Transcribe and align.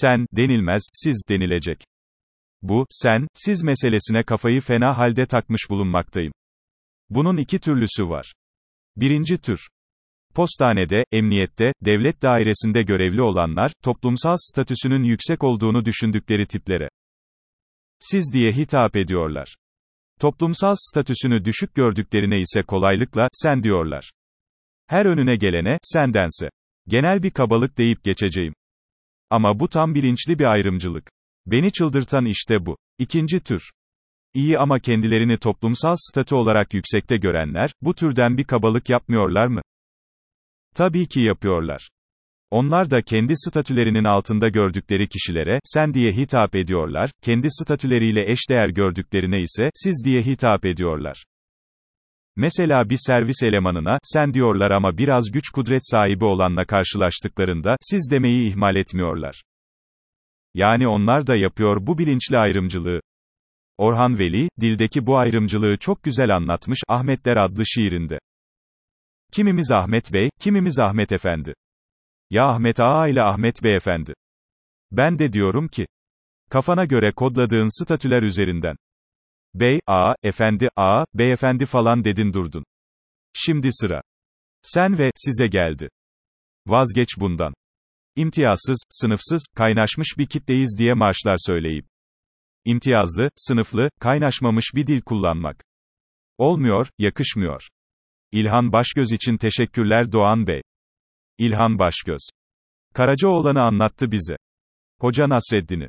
sen, 0.00 0.26
denilmez, 0.32 0.82
siz, 0.92 1.22
denilecek. 1.28 1.84
Bu, 2.62 2.86
sen, 2.90 3.26
siz 3.34 3.62
meselesine 3.62 4.22
kafayı 4.22 4.60
fena 4.60 4.98
halde 4.98 5.26
takmış 5.26 5.70
bulunmaktayım. 5.70 6.32
Bunun 7.10 7.36
iki 7.36 7.58
türlüsü 7.58 8.08
var. 8.08 8.34
Birinci 8.96 9.38
tür. 9.38 9.68
Postanede, 10.34 11.04
emniyette, 11.12 11.72
devlet 11.84 12.22
dairesinde 12.22 12.82
görevli 12.82 13.22
olanlar, 13.22 13.72
toplumsal 13.82 14.36
statüsünün 14.40 15.02
yüksek 15.02 15.44
olduğunu 15.44 15.84
düşündükleri 15.84 16.46
tiplere. 16.46 16.88
Siz 17.98 18.30
diye 18.32 18.52
hitap 18.52 18.96
ediyorlar. 18.96 19.56
Toplumsal 20.20 20.74
statüsünü 20.78 21.44
düşük 21.44 21.74
gördüklerine 21.74 22.40
ise 22.40 22.62
kolaylıkla, 22.62 23.28
sen 23.32 23.62
diyorlar. 23.62 24.10
Her 24.86 25.06
önüne 25.06 25.36
gelene, 25.36 25.78
sendense. 25.82 26.50
Genel 26.88 27.22
bir 27.22 27.30
kabalık 27.30 27.78
deyip 27.78 28.04
geçeceğim. 28.04 28.54
Ama 29.30 29.60
bu 29.60 29.68
tam 29.68 29.94
bilinçli 29.94 30.38
bir 30.38 30.44
ayrımcılık. 30.44 31.10
Beni 31.46 31.72
çıldırtan 31.72 32.24
işte 32.24 32.66
bu. 32.66 32.76
İkinci 32.98 33.40
tür. 33.40 33.70
İyi 34.34 34.58
ama 34.58 34.78
kendilerini 34.78 35.38
toplumsal 35.38 35.96
statü 35.98 36.34
olarak 36.34 36.74
yüksekte 36.74 37.16
görenler, 37.16 37.72
bu 37.82 37.94
türden 37.94 38.38
bir 38.38 38.44
kabalık 38.44 38.88
yapmıyorlar 38.88 39.46
mı? 39.46 39.62
Tabii 40.74 41.08
ki 41.08 41.20
yapıyorlar. 41.20 41.88
Onlar 42.50 42.90
da 42.90 43.02
kendi 43.02 43.32
statülerinin 43.36 44.04
altında 44.04 44.48
gördükleri 44.48 45.08
kişilere, 45.08 45.60
sen 45.64 45.94
diye 45.94 46.12
hitap 46.12 46.54
ediyorlar, 46.54 47.10
kendi 47.22 47.48
statüleriyle 47.50 48.30
eşdeğer 48.30 48.68
gördüklerine 48.68 49.40
ise, 49.40 49.70
siz 49.74 50.02
diye 50.04 50.22
hitap 50.22 50.64
ediyorlar. 50.64 51.24
Mesela 52.36 52.90
bir 52.90 52.98
servis 53.06 53.42
elemanına, 53.42 53.98
sen 54.02 54.34
diyorlar 54.34 54.70
ama 54.70 54.98
biraz 54.98 55.30
güç 55.32 55.50
kudret 55.50 55.86
sahibi 55.90 56.24
olanla 56.24 56.64
karşılaştıklarında, 56.64 57.76
siz 57.80 58.08
demeyi 58.10 58.50
ihmal 58.50 58.76
etmiyorlar. 58.76 59.42
Yani 60.54 60.88
onlar 60.88 61.26
da 61.26 61.36
yapıyor 61.36 61.86
bu 61.86 61.98
bilinçli 61.98 62.38
ayrımcılığı. 62.38 63.00
Orhan 63.78 64.18
Veli, 64.18 64.48
dildeki 64.60 65.06
bu 65.06 65.18
ayrımcılığı 65.18 65.76
çok 65.76 66.02
güzel 66.02 66.36
anlatmış, 66.36 66.78
Ahmetler 66.88 67.36
adlı 67.36 67.66
şiirinde. 67.66 68.18
Kimimiz 69.32 69.70
Ahmet 69.70 70.12
Bey, 70.12 70.28
kimimiz 70.40 70.78
Ahmet 70.78 71.12
Efendi. 71.12 71.54
Ya 72.30 72.48
Ahmet 72.48 72.80
Ağa 72.80 73.08
ile 73.08 73.22
Ahmet 73.22 73.62
Beyefendi. 73.62 74.14
Ben 74.92 75.18
de 75.18 75.32
diyorum 75.32 75.68
ki, 75.68 75.86
kafana 76.50 76.84
göre 76.84 77.12
kodladığın 77.12 77.82
statüler 77.84 78.22
üzerinden. 78.22 78.76
Bey, 79.54 79.80
A, 79.86 80.14
efendi, 80.22 80.68
A, 80.76 81.04
beyefendi 81.14 81.66
falan 81.66 82.04
dedin 82.04 82.32
durdun. 82.32 82.64
Şimdi 83.32 83.68
sıra. 83.72 84.02
Sen 84.62 84.98
ve, 84.98 85.10
size 85.16 85.46
geldi. 85.46 85.88
Vazgeç 86.66 87.08
bundan. 87.18 87.54
İmtiyazsız, 88.16 88.84
sınıfsız, 88.90 89.46
kaynaşmış 89.56 90.08
bir 90.18 90.26
kitleyiz 90.26 90.76
diye 90.78 90.94
marşlar 90.94 91.36
söyleyip. 91.38 91.86
İmtiyazlı, 92.64 93.30
sınıflı, 93.36 93.90
kaynaşmamış 94.00 94.64
bir 94.74 94.86
dil 94.86 95.00
kullanmak. 95.00 95.64
Olmuyor, 96.38 96.88
yakışmıyor. 96.98 97.68
İlhan 98.32 98.72
Başgöz 98.72 99.12
için 99.12 99.36
teşekkürler 99.36 100.12
Doğan 100.12 100.46
Bey. 100.46 100.62
İlhan 101.38 101.78
Başgöz. 101.78 102.28
Karacaoğlan'ı 102.94 103.62
anlattı 103.62 104.12
bize. 104.12 104.36
Hoca 105.00 105.28
Nasreddin'i. 105.28 105.88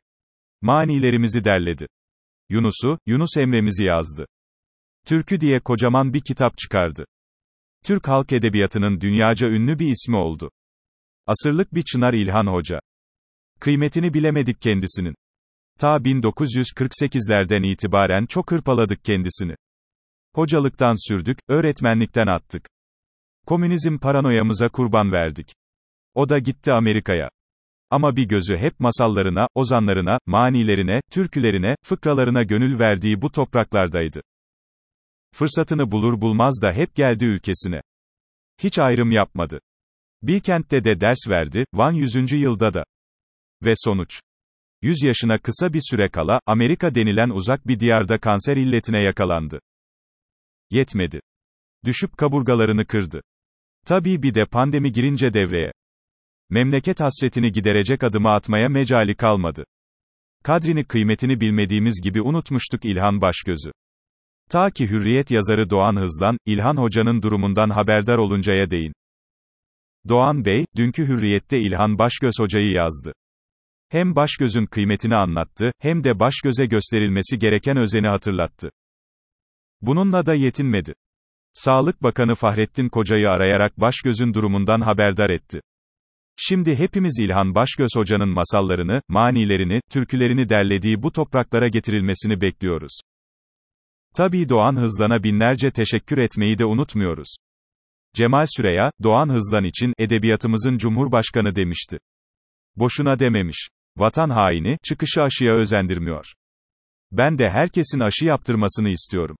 Manilerimizi 0.62 1.44
derledi. 1.44 1.88
Yunus'u, 2.50 3.00
Yunus 3.06 3.38
Emre'mizi 3.38 3.84
yazdı. 3.84 4.26
Türkü 5.06 5.42
diye 5.42 5.60
kocaman 5.60 6.14
bir 6.14 6.22
kitap 6.22 6.58
çıkardı. 6.58 7.06
Türk 7.84 8.08
halk 8.08 8.32
edebiyatının 8.32 9.02
dünyaca 9.02 9.50
ünlü 9.50 9.80
bir 9.80 9.88
ismi 9.88 10.16
oldu. 10.16 10.52
Asırlık 11.28 11.74
bir 11.74 11.84
çınar 11.84 12.14
İlhan 12.14 12.48
Hoca. 12.48 12.80
Kıymetini 13.60 14.14
bilemedik 14.14 14.62
kendisinin. 14.62 15.16
Ta 15.80 15.98
1948'lerden 15.98 17.64
itibaren 17.64 18.26
çok 18.26 18.52
hırpaladık 18.52 19.04
kendisini. 19.04 19.56
Hocalıktan 20.36 21.10
sürdük, 21.10 21.40
öğretmenlikten 21.48 22.28
attık. 22.28 22.68
Komünizm 23.46 23.98
paranoyamıza 23.98 24.70
kurban 24.70 25.12
verdik. 25.12 25.54
O 26.14 26.30
da 26.30 26.40
gitti 26.40 26.72
Amerika'ya. 26.72 27.30
Ama 27.96 28.16
bir 28.16 28.28
gözü 28.28 28.58
hep 28.58 28.80
masallarına, 28.80 29.48
ozanlarına, 29.56 30.20
manilerine, 30.26 31.02
türkülerine, 31.12 31.76
fıkralarına 31.84 32.44
gönül 32.44 32.80
verdiği 32.80 33.22
bu 33.22 33.32
topraklardaydı. 33.32 34.22
Fırsatını 35.34 35.92
bulur 35.92 36.22
bulmaz 36.22 36.60
da 36.62 36.74
hep 36.74 36.96
geldi 36.96 37.26
ülkesine. 37.26 37.82
Hiç 38.64 38.80
ayrım 38.80 39.12
yapmadı. 39.12 39.60
Bilkent'te 40.22 40.84
de 40.84 41.00
ders 41.00 41.18
verdi, 41.30 41.66
Van 41.74 41.92
100. 41.92 42.32
yılda 42.32 42.74
da. 42.74 42.84
Ve 43.66 43.74
sonuç. 43.76 44.22
100 44.82 45.04
yaşına 45.04 45.38
kısa 45.38 45.74
bir 45.74 45.82
süre 45.90 46.10
kala, 46.10 46.40
Amerika 46.46 46.96
denilen 46.96 47.30
uzak 47.30 47.68
bir 47.68 47.80
diyarda 47.80 48.18
kanser 48.18 48.58
illetine 48.58 49.04
yakalandı. 49.04 49.60
Yetmedi. 50.72 51.20
Düşüp 51.86 52.18
kaburgalarını 52.18 52.86
kırdı. 52.86 53.22
Tabii 53.86 54.24
bir 54.24 54.34
de 54.34 54.46
pandemi 54.46 54.92
girince 54.92 55.34
devreye. 55.34 55.72
Memleket 56.50 57.00
hasretini 57.00 57.52
giderecek 57.52 58.04
adımı 58.04 58.30
atmaya 58.30 58.70
mecali 58.70 59.16
kalmadı. 59.16 59.66
Kadrini 60.44 60.84
kıymetini 60.84 61.42
bilmediğimiz 61.42 62.02
gibi 62.04 62.22
unutmuştuk 62.22 62.86
İlhan 62.86 63.22
Başgöz'ü. 63.22 63.72
Ta 64.50 64.72
ki 64.72 64.90
Hürriyet 64.90 65.32
yazarı 65.32 65.70
Doğan 65.70 65.96
Hızlan, 65.96 66.38
İlhan 66.46 66.78
Hoca'nın 66.78 67.22
durumundan 67.22 67.70
haberdar 67.70 68.18
oluncaya 68.18 68.70
değin. 68.70 68.94
Doğan 70.08 70.46
Bey, 70.46 70.66
dünkü 70.76 71.08
Hürriyet'te 71.08 71.60
İlhan 71.60 71.98
Başgöz 71.98 72.34
Hoca'yı 72.40 72.72
yazdı. 72.72 73.14
Hem 73.90 74.16
Başgöz'ün 74.16 74.66
kıymetini 74.66 75.16
anlattı, 75.16 75.72
hem 75.80 76.04
de 76.04 76.20
Başgöz'e 76.20 76.66
gösterilmesi 76.66 77.40
gereken 77.40 77.78
özeni 77.78 78.08
hatırlattı. 78.08 78.72
Bununla 79.82 80.26
da 80.26 80.34
yetinmedi. 80.34 80.94
Sağlık 81.54 82.04
Bakanı 82.04 82.36
Fahrettin 82.36 82.90
Koca'yı 82.90 83.30
arayarak 83.30 83.80
Başgöz'ün 83.80 84.34
durumundan 84.34 84.82
haberdar 84.82 85.30
etti. 85.30 85.62
Şimdi 86.38 86.76
hepimiz 86.76 87.20
İlhan 87.20 87.56
Başgöz 87.56 87.90
Hoca'nın 87.96 88.30
masallarını, 88.30 89.02
manilerini, 89.08 89.82
türkülerini 89.90 90.50
derlediği 90.50 91.04
bu 91.04 91.12
topraklara 91.12 91.68
getirilmesini 91.68 92.42
bekliyoruz. 92.42 93.00
Tabii 94.16 94.50
Doğan 94.50 94.76
Hızlan'a 94.76 95.24
binlerce 95.24 95.72
teşekkür 95.72 96.18
etmeyi 96.18 96.58
de 96.58 96.66
unutmuyoruz. 96.66 97.36
Cemal 98.16 98.46
Süreya, 98.56 98.92
Doğan 99.04 99.30
Hızlan 99.30 99.64
için, 99.64 99.94
edebiyatımızın 99.98 100.78
Cumhurbaşkanı 100.78 101.56
demişti. 101.56 102.00
Boşuna 102.76 103.20
dememiş. 103.20 103.70
Vatan 103.98 104.30
haini, 104.30 104.78
çıkışı 104.84 105.22
aşıya 105.22 105.54
özendirmiyor. 105.54 106.26
Ben 107.12 107.38
de 107.38 107.50
herkesin 107.50 108.00
aşı 108.00 108.26
yaptırmasını 108.26 108.90
istiyorum. 108.90 109.38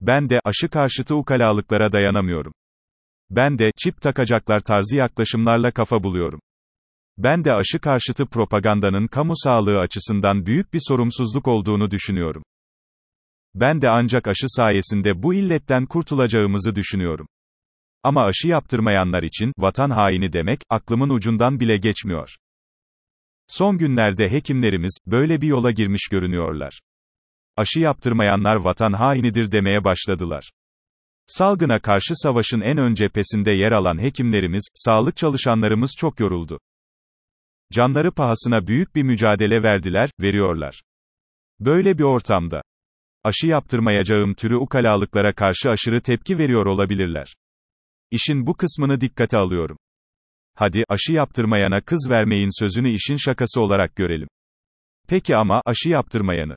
Ben 0.00 0.28
de, 0.28 0.40
aşı 0.44 0.68
karşıtı 0.68 1.16
ukalalıklara 1.16 1.92
dayanamıyorum. 1.92 2.52
Ben 3.36 3.58
de, 3.58 3.70
çip 3.76 4.00
takacaklar 4.00 4.60
tarzı 4.60 4.96
yaklaşımlarla 4.96 5.70
kafa 5.70 6.02
buluyorum. 6.02 6.40
Ben 7.18 7.44
de 7.44 7.52
aşı 7.52 7.78
karşıtı 7.78 8.26
propagandanın 8.26 9.06
kamu 9.06 9.32
sağlığı 9.36 9.78
açısından 9.78 10.46
büyük 10.46 10.74
bir 10.74 10.80
sorumsuzluk 10.88 11.48
olduğunu 11.48 11.90
düşünüyorum. 11.90 12.42
Ben 13.54 13.82
de 13.82 13.88
ancak 13.88 14.28
aşı 14.28 14.46
sayesinde 14.46 15.22
bu 15.22 15.34
illetten 15.34 15.86
kurtulacağımızı 15.86 16.74
düşünüyorum. 16.74 17.26
Ama 18.02 18.24
aşı 18.24 18.48
yaptırmayanlar 18.48 19.22
için, 19.22 19.52
vatan 19.58 19.90
haini 19.90 20.32
demek, 20.32 20.60
aklımın 20.70 21.10
ucundan 21.10 21.60
bile 21.60 21.76
geçmiyor. 21.76 22.36
Son 23.48 23.78
günlerde 23.78 24.30
hekimlerimiz, 24.30 24.98
böyle 25.06 25.40
bir 25.40 25.46
yola 25.46 25.70
girmiş 25.70 26.08
görünüyorlar. 26.10 26.80
Aşı 27.56 27.80
yaptırmayanlar 27.80 28.56
vatan 28.56 28.92
hainidir 28.92 29.52
demeye 29.52 29.84
başladılar. 29.84 30.52
Salgına 31.38 31.80
karşı 31.80 32.14
savaşın 32.14 32.60
en 32.60 32.78
ön 32.78 32.94
cephesinde 32.94 33.50
yer 33.52 33.72
alan 33.72 34.02
hekimlerimiz, 34.02 34.68
sağlık 34.74 35.16
çalışanlarımız 35.16 35.94
çok 35.98 36.20
yoruldu. 36.20 36.60
Canları 37.72 38.12
pahasına 38.12 38.66
büyük 38.66 38.94
bir 38.94 39.02
mücadele 39.02 39.62
verdiler, 39.62 40.10
veriyorlar. 40.20 40.82
Böyle 41.60 41.98
bir 41.98 42.02
ortamda, 42.02 42.62
aşı 43.24 43.46
yaptırmayacağım 43.46 44.34
türü 44.34 44.56
ukalalıklara 44.56 45.34
karşı 45.34 45.70
aşırı 45.70 46.02
tepki 46.02 46.38
veriyor 46.38 46.66
olabilirler. 46.66 47.34
İşin 48.10 48.46
bu 48.46 48.56
kısmını 48.56 49.00
dikkate 49.00 49.36
alıyorum. 49.36 49.76
Hadi, 50.54 50.84
aşı 50.88 51.12
yaptırmayana 51.12 51.80
kız 51.80 52.10
vermeyin 52.10 52.60
sözünü 52.60 52.90
işin 52.90 53.16
şakası 53.16 53.60
olarak 53.60 53.96
görelim. 53.96 54.28
Peki 55.08 55.36
ama, 55.36 55.62
aşı 55.66 55.88
yaptırmayanı, 55.88 56.56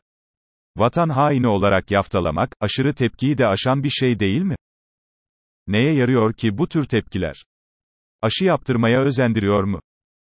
Vatan 0.77 1.09
haini 1.09 1.47
olarak 1.47 1.91
yaftalamak, 1.91 2.55
aşırı 2.59 2.93
tepkiyi 2.93 3.37
de 3.37 3.47
aşan 3.47 3.83
bir 3.83 3.89
şey 3.89 4.19
değil 4.19 4.41
mi? 4.41 4.54
Neye 5.67 5.93
yarıyor 5.93 6.33
ki 6.33 6.57
bu 6.57 6.67
tür 6.67 6.85
tepkiler? 6.85 7.45
Aşı 8.21 8.45
yaptırmaya 8.45 9.01
özendiriyor 9.01 9.63
mu? 9.63 9.81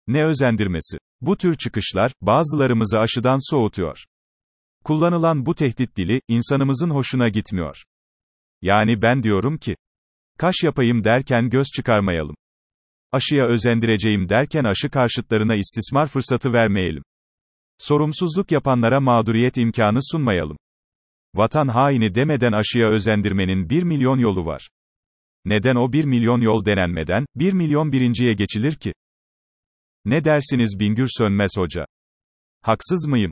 Ne 0.07 0.25
özendirmesi? 0.25 0.99
Bu 1.21 1.37
tür 1.37 1.57
çıkışlar, 1.57 2.13
bazılarımızı 2.21 2.99
aşıdan 2.99 3.51
soğutuyor. 3.51 4.05
Kullanılan 4.85 5.47
bu 5.47 5.55
tehdit 5.55 5.97
dili, 5.97 6.21
insanımızın 6.29 6.91
hoşuna 6.91 7.29
gitmiyor. 7.29 7.83
Yani 8.63 9.03
ben 9.03 9.23
diyorum 9.23 9.59
ki, 9.59 9.77
kaş 10.39 10.55
yapayım 10.65 11.05
derken 11.05 11.51
göz 11.51 11.67
çıkarmayalım. 11.77 12.37
Aşıya 13.13 13.47
özendireceğim 13.47 14.29
derken 14.29 14.65
aşı 14.65 14.91
karşıtlarına 14.91 15.55
istismar 15.55 16.07
fırsatı 16.07 16.53
vermeyelim. 16.53 17.03
Sorumsuzluk 17.79 18.53
yapanlara 18.53 19.01
mağduriyet 19.01 19.57
imkanı 19.57 19.99
sunmayalım. 20.03 20.57
Vatan 21.35 21.69
haini 21.69 22.15
demeden 22.15 22.53
aşıya 22.53 22.89
özendirmenin 22.89 23.71
1 23.71 23.83
milyon 23.83 24.19
yolu 24.19 24.45
var. 24.45 24.69
Neden 25.45 25.77
o 25.77 25.93
1 25.93 26.05
milyon 26.05 26.41
yol 26.41 26.65
denenmeden, 26.65 27.27
1 27.35 27.53
milyon 27.53 27.93
birinciye 27.93 28.35
geçilir 28.35 28.75
ki? 28.75 28.93
Ne 30.05 30.25
dersiniz 30.25 30.81
Bingür 30.81 31.09
Sönmez 31.19 31.51
Hoca? 31.57 31.87
Haksız 32.63 33.07
mıyım? 33.07 33.31